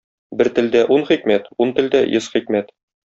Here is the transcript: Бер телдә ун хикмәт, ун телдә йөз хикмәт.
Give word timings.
Бер 0.39 0.47
телдә 0.59 0.81
ун 0.95 1.03
хикмәт, 1.11 1.45
ун 1.65 1.73
телдә 1.81 2.01
йөз 2.15 2.31
хикмәт. 2.37 2.73